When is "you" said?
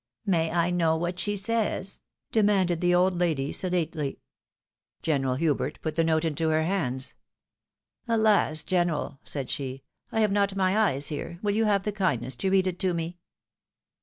11.53-11.65